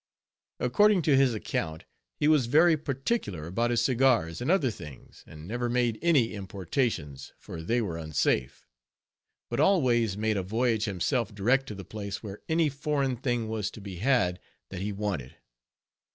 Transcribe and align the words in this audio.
According 0.59 1.03
to 1.03 1.15
his 1.15 1.35
account, 1.35 1.85
he 2.15 2.27
was 2.27 2.47
very 2.47 2.75
particular 2.75 3.45
about 3.45 3.69
his 3.69 3.85
cigars 3.85 4.41
and 4.41 4.49
other 4.49 4.71
things, 4.71 5.23
and 5.27 5.47
never 5.47 5.69
made 5.69 5.99
any 6.01 6.33
importations, 6.33 7.33
for 7.37 7.61
they 7.61 7.83
were 7.83 7.99
unsafe; 7.99 8.65
but 9.47 9.59
always 9.59 10.17
made 10.17 10.37
a 10.37 10.41
voyage 10.41 10.85
himself 10.85 11.35
direct 11.35 11.67
to 11.67 11.75
the 11.75 11.85
place 11.85 12.23
where 12.23 12.41
any 12.49 12.67
foreign 12.67 13.15
thing 13.15 13.47
was 13.47 13.69
to 13.69 13.79
be 13.79 13.97
had 13.97 14.39
that 14.69 14.81
he 14.81 14.91
wanted. 14.91 15.35